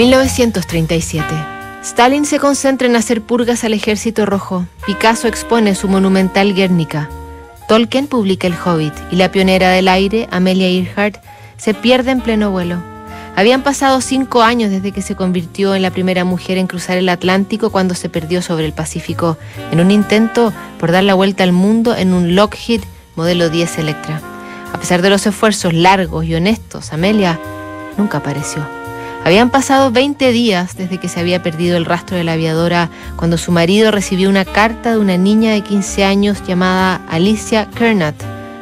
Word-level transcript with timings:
1937. 0.00 1.26
Stalin 1.82 2.24
se 2.24 2.38
concentra 2.38 2.88
en 2.88 2.96
hacer 2.96 3.20
purgas 3.20 3.64
al 3.64 3.74
ejército 3.74 4.24
rojo. 4.24 4.64
Picasso 4.86 5.28
expone 5.28 5.74
su 5.74 5.88
monumental 5.88 6.54
Guernica. 6.54 7.10
Tolkien 7.68 8.06
publica 8.06 8.46
El 8.46 8.54
Hobbit 8.54 8.94
y 9.10 9.16
la 9.16 9.30
pionera 9.30 9.68
del 9.68 9.88
aire, 9.88 10.26
Amelia 10.30 10.68
Earhart, 10.68 11.22
se 11.58 11.74
pierde 11.74 12.12
en 12.12 12.22
pleno 12.22 12.50
vuelo. 12.50 12.82
Habían 13.36 13.62
pasado 13.62 14.00
cinco 14.00 14.40
años 14.40 14.70
desde 14.70 14.92
que 14.92 15.02
se 15.02 15.16
convirtió 15.16 15.74
en 15.74 15.82
la 15.82 15.90
primera 15.90 16.24
mujer 16.24 16.56
en 16.56 16.66
cruzar 16.66 16.96
el 16.96 17.10
Atlántico 17.10 17.68
cuando 17.68 17.94
se 17.94 18.08
perdió 18.08 18.40
sobre 18.40 18.64
el 18.64 18.72
Pacífico 18.72 19.36
en 19.70 19.80
un 19.80 19.90
intento 19.90 20.54
por 20.78 20.92
dar 20.92 21.04
la 21.04 21.12
vuelta 21.12 21.44
al 21.44 21.52
mundo 21.52 21.94
en 21.94 22.14
un 22.14 22.34
Lockheed 22.34 22.80
modelo 23.16 23.50
10 23.50 23.76
Electra. 23.76 24.22
A 24.72 24.80
pesar 24.80 25.02
de 25.02 25.10
los 25.10 25.26
esfuerzos 25.26 25.74
largos 25.74 26.24
y 26.24 26.34
honestos, 26.34 26.94
Amelia 26.94 27.38
nunca 27.98 28.16
apareció. 28.16 28.79
Habían 29.24 29.50
pasado 29.50 29.90
20 29.90 30.32
días 30.32 30.76
desde 30.76 30.98
que 30.98 31.08
se 31.08 31.20
había 31.20 31.42
perdido 31.42 31.76
el 31.76 31.84
rastro 31.84 32.16
de 32.16 32.24
la 32.24 32.32
aviadora 32.32 32.88
cuando 33.16 33.36
su 33.36 33.52
marido 33.52 33.90
recibió 33.90 34.30
una 34.30 34.46
carta 34.46 34.92
de 34.92 34.98
una 34.98 35.18
niña 35.18 35.52
de 35.52 35.60
15 35.60 36.04
años 36.04 36.42
llamada 36.46 37.02
Alicia 37.08 37.68
Kernat, 37.74 38.14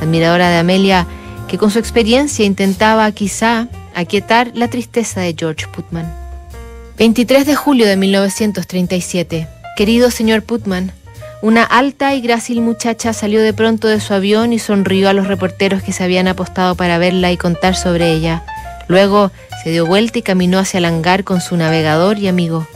admiradora 0.00 0.50
de 0.50 0.58
Amelia, 0.58 1.06
que 1.48 1.56
con 1.56 1.70
su 1.70 1.78
experiencia 1.78 2.44
intentaba 2.44 3.10
quizá 3.12 3.68
aquietar 3.94 4.52
la 4.54 4.68
tristeza 4.68 5.20
de 5.20 5.34
George 5.38 5.66
Putman. 5.68 6.12
23 6.98 7.46
de 7.46 7.56
julio 7.56 7.86
de 7.86 7.96
1937. 7.96 9.48
Querido 9.76 10.10
señor 10.10 10.42
Putman, 10.42 10.92
una 11.40 11.64
alta 11.64 12.14
y 12.14 12.20
grácil 12.20 12.60
muchacha 12.60 13.14
salió 13.14 13.40
de 13.40 13.54
pronto 13.54 13.88
de 13.88 14.00
su 14.00 14.12
avión 14.12 14.52
y 14.52 14.58
sonrió 14.58 15.08
a 15.08 15.12
los 15.14 15.26
reporteros 15.26 15.82
que 15.82 15.92
se 15.92 16.04
habían 16.04 16.28
apostado 16.28 16.74
para 16.74 16.98
verla 16.98 17.32
y 17.32 17.38
contar 17.38 17.74
sobre 17.74 18.12
ella. 18.12 18.44
Luego 18.86 19.32
se 19.62 19.70
dio 19.70 19.86
vuelta 19.86 20.18
y 20.18 20.22
caminó 20.22 20.58
hacia 20.58 20.78
el 20.78 20.84
hangar 20.84 21.24
con 21.24 21.40
su 21.40 21.56
navegador 21.56 22.18
y 22.18 22.28
amigo. 22.28 22.66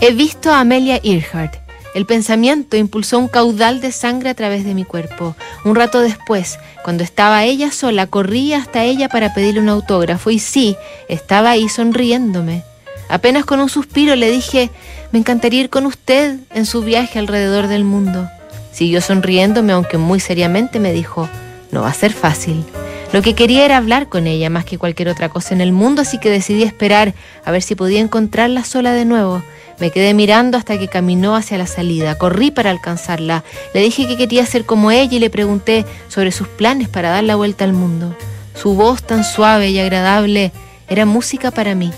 He 0.00 0.12
visto 0.12 0.50
a 0.50 0.60
Amelia 0.60 1.00
Earhart. 1.02 1.54
El 1.94 2.06
pensamiento 2.06 2.76
impulsó 2.76 3.18
un 3.18 3.28
caudal 3.28 3.80
de 3.80 3.92
sangre 3.92 4.30
a 4.30 4.34
través 4.34 4.64
de 4.64 4.74
mi 4.74 4.84
cuerpo. 4.84 5.36
Un 5.64 5.76
rato 5.76 6.00
después, 6.00 6.58
cuando 6.82 7.04
estaba 7.04 7.44
ella 7.44 7.70
sola, 7.70 8.06
corrí 8.06 8.54
hasta 8.54 8.82
ella 8.82 9.08
para 9.08 9.34
pedirle 9.34 9.60
un 9.60 9.68
autógrafo 9.68 10.30
y 10.30 10.38
sí, 10.38 10.76
estaba 11.08 11.50
ahí 11.50 11.68
sonriéndome. 11.68 12.64
Apenas 13.08 13.44
con 13.44 13.60
un 13.60 13.68
suspiro 13.68 14.16
le 14.16 14.30
dije, 14.30 14.70
me 15.12 15.18
encantaría 15.18 15.60
ir 15.60 15.70
con 15.70 15.84
usted 15.84 16.38
en 16.54 16.64
su 16.64 16.82
viaje 16.82 17.18
alrededor 17.18 17.68
del 17.68 17.84
mundo. 17.84 18.28
Siguió 18.72 19.02
sonriéndome, 19.02 19.74
aunque 19.74 19.98
muy 19.98 20.18
seriamente 20.18 20.80
me 20.80 20.92
dijo, 20.92 21.28
no 21.70 21.82
va 21.82 21.90
a 21.90 21.94
ser 21.94 22.12
fácil. 22.12 22.64
Lo 23.12 23.20
que 23.20 23.34
quería 23.34 23.66
era 23.66 23.76
hablar 23.76 24.08
con 24.08 24.26
ella 24.26 24.48
más 24.48 24.64
que 24.64 24.78
cualquier 24.78 25.10
otra 25.10 25.28
cosa 25.28 25.54
en 25.54 25.60
el 25.60 25.72
mundo, 25.72 26.00
así 26.00 26.18
que 26.18 26.30
decidí 26.30 26.62
esperar 26.62 27.12
a 27.44 27.50
ver 27.50 27.62
si 27.62 27.74
podía 27.74 28.00
encontrarla 28.00 28.64
sola 28.64 28.92
de 28.92 29.04
nuevo. 29.04 29.42
Me 29.78 29.90
quedé 29.90 30.14
mirando 30.14 30.56
hasta 30.56 30.78
que 30.78 30.88
caminó 30.88 31.36
hacia 31.36 31.58
la 31.58 31.66
salida. 31.66 32.16
Corrí 32.16 32.50
para 32.50 32.70
alcanzarla. 32.70 33.44
Le 33.74 33.80
dije 33.80 34.06
que 34.06 34.16
quería 34.16 34.46
ser 34.46 34.64
como 34.64 34.90
ella 34.90 35.16
y 35.16 35.18
le 35.18 35.28
pregunté 35.28 35.84
sobre 36.08 36.32
sus 36.32 36.48
planes 36.48 36.88
para 36.88 37.10
dar 37.10 37.24
la 37.24 37.36
vuelta 37.36 37.64
al 37.64 37.74
mundo. 37.74 38.16
Su 38.54 38.74
voz 38.74 39.02
tan 39.02 39.24
suave 39.24 39.70
y 39.70 39.78
agradable 39.78 40.52
era 40.88 41.04
música 41.04 41.50
para 41.50 41.74
mí. 41.74 41.92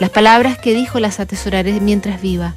Las 0.00 0.10
palabras 0.10 0.58
que 0.58 0.74
dijo 0.74 1.00
las 1.00 1.18
atesoraré 1.18 1.80
mientras 1.80 2.20
viva. 2.20 2.54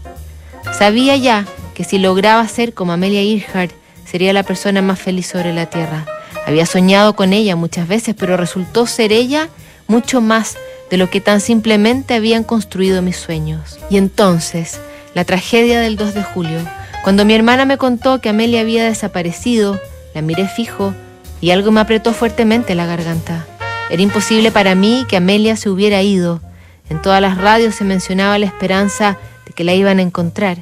Sabía 0.77 1.15
ya 1.15 1.45
que 1.73 1.85
si 1.85 1.97
lograba 1.97 2.45
ser 2.47 2.73
como 2.73 2.91
Amelia 2.91 3.21
Earhart, 3.21 3.71
sería 4.05 4.33
la 4.33 4.43
persona 4.43 4.81
más 4.81 4.99
feliz 4.99 5.27
sobre 5.27 5.53
la 5.53 5.67
tierra. 5.67 6.05
Había 6.51 6.65
soñado 6.65 7.15
con 7.15 7.31
ella 7.31 7.55
muchas 7.55 7.87
veces, 7.87 8.13
pero 8.13 8.35
resultó 8.35 8.85
ser 8.85 9.13
ella 9.13 9.47
mucho 9.87 10.19
más 10.19 10.57
de 10.89 10.97
lo 10.97 11.09
que 11.09 11.21
tan 11.21 11.39
simplemente 11.39 12.13
habían 12.13 12.43
construido 12.43 13.01
mis 13.01 13.15
sueños. 13.15 13.79
Y 13.89 13.95
entonces, 13.95 14.77
la 15.13 15.23
tragedia 15.23 15.79
del 15.79 15.95
2 15.95 16.13
de 16.13 16.23
julio, 16.23 16.59
cuando 17.05 17.23
mi 17.23 17.35
hermana 17.35 17.63
me 17.63 17.77
contó 17.77 18.19
que 18.19 18.27
Amelia 18.27 18.59
había 18.59 18.83
desaparecido, 18.83 19.79
la 20.13 20.21
miré 20.21 20.45
fijo 20.45 20.93
y 21.39 21.51
algo 21.51 21.71
me 21.71 21.79
apretó 21.79 22.11
fuertemente 22.11 22.75
la 22.75 22.85
garganta. 22.85 23.45
Era 23.89 24.01
imposible 24.01 24.51
para 24.51 24.75
mí 24.75 25.05
que 25.07 25.15
Amelia 25.15 25.55
se 25.55 25.69
hubiera 25.69 26.01
ido. 26.01 26.41
En 26.89 27.01
todas 27.01 27.21
las 27.21 27.37
radios 27.37 27.75
se 27.75 27.85
mencionaba 27.85 28.37
la 28.37 28.47
esperanza 28.47 29.17
de 29.45 29.53
que 29.53 29.63
la 29.63 29.73
iban 29.73 29.99
a 29.99 30.01
encontrar. 30.01 30.57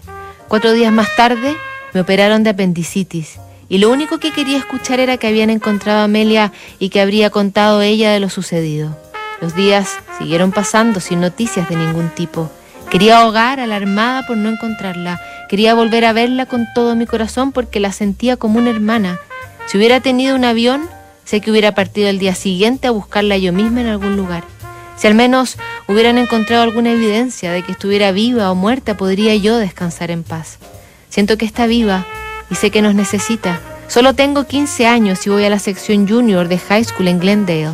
Cuatro 0.49 0.71
días 0.71 0.93
más 0.93 1.15
tarde 1.15 1.57
me 1.95 2.01
operaron 2.01 2.43
de 2.43 2.51
apendicitis 2.51 3.39
y 3.69 3.77
lo 3.77 3.91
único 3.91 4.17
que 4.17 4.31
quería 4.31 4.57
escuchar 4.57 4.99
era 4.99 5.17
que 5.17 5.27
habían 5.27 5.51
encontrado 5.51 5.99
a 5.99 6.05
Amelia 6.05 6.51
y 6.79 6.89
que 6.89 6.99
habría 6.99 7.29
contado 7.29 7.81
ella 7.83 8.11
de 8.11 8.19
lo 8.19 8.29
sucedido. 8.29 8.97
Los 9.39 9.55
días 9.55 9.97
siguieron 10.17 10.51
pasando 10.51 10.99
sin 10.99 11.21
noticias 11.21 11.69
de 11.69 11.75
ningún 11.75 12.09
tipo. 12.09 12.51
Quería 12.89 13.19
ahogar 13.19 13.59
alarmada 13.59 14.25
por 14.25 14.35
no 14.35 14.49
encontrarla. 14.49 15.21
Quería 15.47 15.75
volver 15.75 16.03
a 16.05 16.13
verla 16.13 16.47
con 16.47 16.67
todo 16.73 16.95
mi 16.95 17.05
corazón 17.05 17.51
porque 17.51 17.79
la 17.79 17.91
sentía 17.91 18.35
como 18.35 18.57
una 18.57 18.71
hermana. 18.71 19.19
Si 19.67 19.77
hubiera 19.77 19.99
tenido 19.99 20.35
un 20.35 20.43
avión, 20.43 20.89
sé 21.23 21.39
que 21.39 21.51
hubiera 21.51 21.75
partido 21.75 22.09
el 22.09 22.17
día 22.17 22.33
siguiente 22.33 22.87
a 22.87 22.91
buscarla 22.91 23.37
yo 23.37 23.53
misma 23.53 23.81
en 23.81 23.87
algún 23.87 24.17
lugar. 24.17 24.43
Si 24.97 25.05
al 25.05 25.13
menos 25.13 25.57
hubieran 25.87 26.17
encontrado 26.17 26.63
alguna 26.63 26.91
evidencia 26.91 27.51
de 27.51 27.63
que 27.63 27.71
estuviera 27.71 28.11
viva 28.11 28.51
o 28.51 28.55
muerta, 28.55 28.97
podría 28.97 29.35
yo 29.35 29.57
descansar 29.57 30.09
en 30.09 30.23
paz. 30.23 30.57
Siento 31.09 31.37
que 31.37 31.45
está 31.45 31.67
viva 31.67 32.05
y 32.49 32.55
sé 32.55 32.71
que 32.71 32.81
nos 32.81 32.95
necesita. 32.95 33.59
Solo 33.87 34.13
tengo 34.13 34.45
15 34.45 34.87
años 34.87 35.25
y 35.25 35.29
voy 35.29 35.45
a 35.45 35.49
la 35.49 35.59
sección 35.59 36.07
junior 36.07 36.47
de 36.47 36.59
high 36.59 36.83
school 36.83 37.07
en 37.07 37.19
Glendale. 37.19 37.71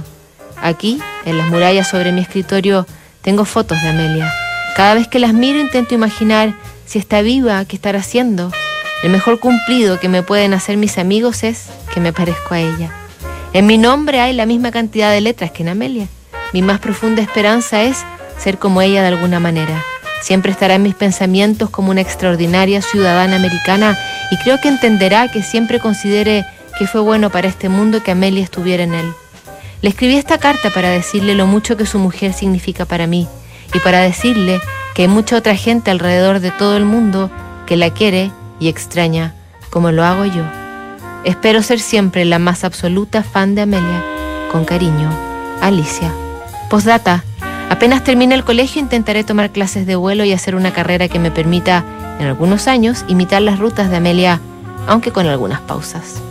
Aquí, 0.62 1.02
en 1.26 1.38
las 1.38 1.50
murallas 1.50 1.90
sobre 1.90 2.12
mi 2.12 2.22
escritorio, 2.22 2.88
tengo 3.22 3.46
fotos 3.46 3.82
de 3.82 3.90
Amelia. 3.90 4.34
Cada 4.76 4.94
vez 4.94 5.08
que 5.08 5.20
las 5.20 5.34
miro 5.34 5.60
intento 5.60 5.94
imaginar 5.94 6.54
si 6.86 7.00
está 7.00 7.22
viva, 7.22 7.64
qué 7.66 7.76
estará 7.76 8.00
haciendo. 8.00 8.52
El 9.04 9.12
mejor 9.12 9.40
cumplido 9.40 10.00
que 10.00 10.10
me 10.10 10.24
pueden 10.24 10.54
hacer 10.54 10.78
mis 10.78 10.98
amigos 10.98 11.44
es 11.44 11.68
que 11.94 12.00
me 12.00 12.14
parezco 12.14 12.54
a 12.54 12.60
ella. 12.60 12.92
En 13.54 13.68
mi 13.68 13.78
nombre 13.78 14.20
hay 14.20 14.34
la 14.34 14.46
misma 14.46 14.72
cantidad 14.72 15.12
de 15.12 15.22
letras 15.22 15.52
que 15.52 15.64
en 15.64 15.70
Amelia. 15.70 16.08
Mi 16.54 16.62
más 16.62 16.80
profunda 16.80 17.22
esperanza 17.22 17.84
es 17.84 18.04
ser 18.38 18.58
como 18.58 18.82
ella 18.82 19.02
de 19.02 19.10
alguna 19.10 19.40
manera. 19.40 19.84
Siempre 20.22 20.52
estará 20.52 20.76
en 20.76 20.84
mis 20.84 20.96
pensamientos 20.96 21.70
como 21.70 21.92
una 21.92 22.02
extraordinaria 22.02 22.82
ciudadana 22.82 23.36
americana 23.36 23.98
y 24.32 24.38
creo 24.38 24.60
que 24.60 24.70
entenderá 24.70 25.32
que 25.32 25.44
siempre 25.44 25.80
considere 25.80 26.46
que 26.80 26.88
fue 26.88 27.02
bueno 27.02 27.30
para 27.30 27.48
este 27.48 27.70
mundo 27.70 28.04
que 28.04 28.12
Amelia 28.12 28.44
estuviera 28.44 28.84
en 28.84 28.94
él. 28.94 29.14
Le 29.82 29.90
escribí 29.90 30.16
esta 30.16 30.38
carta 30.38 30.72
para 30.72 30.90
decirle 30.90 31.36
lo 31.36 31.46
mucho 31.46 31.78
que 31.78 31.86
su 31.86 32.00
mujer 32.00 32.34
significa 32.34 32.86
para 32.86 33.08
mí 33.08 33.28
y 33.74 33.80
para 33.80 34.02
decirle 34.02 34.60
que 34.96 35.04
hay 35.04 35.08
mucha 35.08 35.36
otra 35.36 35.56
gente 35.56 35.92
alrededor 35.92 36.40
de 36.40 36.52
todo 36.52 36.78
el 36.78 36.86
mundo 36.86 37.30
que 37.68 37.78
la 37.78 37.92
quiere 37.92 38.32
y 38.60 38.70
extraña 38.70 39.36
como 39.70 39.92
lo 39.92 40.06
hago 40.06 40.26
yo. 40.26 40.44
Espero 41.26 41.62
ser 41.62 41.80
siempre 41.80 42.24
la 42.24 42.40
más 42.40 42.64
absoluta 42.64 43.24
fan 43.24 43.56
de 43.56 43.64
Amelia. 43.64 44.04
Con 44.52 44.64
cariño, 44.64 45.10
Alicia. 45.60 46.14
Postdata. 46.70 47.24
Apenas 47.70 48.04
termine 48.04 48.36
el 48.36 48.44
colegio 48.44 48.82
intentaré 48.82 49.24
tomar 49.24 49.52
clases 49.52 49.88
de 49.88 49.96
vuelo 49.96 50.24
y 50.24 50.34
hacer 50.34 50.56
una 50.56 50.72
carrera 50.72 51.08
que 51.08 51.20
me 51.20 51.32
permita, 51.32 51.84
en 52.20 52.28
algunos 52.28 52.68
años, 52.68 53.04
imitar 53.08 53.42
las 53.42 53.60
rutas 53.60 53.90
de 53.90 53.98
Amelia, 53.98 54.40
aunque 54.88 55.12
con 55.12 55.28
algunas 55.28 55.62
pausas. 55.62 56.22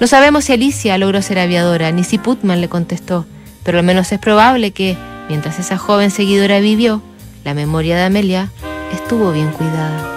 No 0.00 0.06
sabemos 0.06 0.44
si 0.44 0.52
Alicia 0.52 0.98
logró 0.98 1.22
ser 1.22 1.38
aviadora, 1.38 1.92
ni 1.92 2.02
si 2.02 2.18
Putman 2.18 2.60
le 2.60 2.68
contestó, 2.68 3.26
pero 3.62 3.78
al 3.78 3.84
menos 3.84 4.10
es 4.12 4.18
probable 4.18 4.72
que, 4.72 4.96
mientras 5.28 5.58
esa 5.58 5.78
joven 5.78 6.10
seguidora 6.10 6.58
vivió, 6.58 7.00
la 7.44 7.54
memoria 7.54 7.96
de 7.96 8.02
Amelia 8.02 8.50
estuvo 8.92 9.32
bien 9.32 9.50
cuidada. 9.52 10.10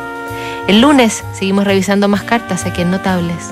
El 0.67 0.81
lunes 0.81 1.23
seguimos 1.33 1.63
revisando 1.63 2.07
más 2.07 2.23
cartas 2.23 2.65
aquí 2.65 2.81
en 2.81 2.91
Notables. 2.91 3.51